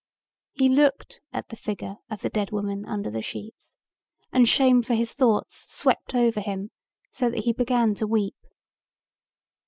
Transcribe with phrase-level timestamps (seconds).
[0.53, 3.77] He looked at the figure of the dead woman under the sheets
[4.33, 6.71] and shame for his thoughts swept over him
[7.11, 8.47] so that he began to weep.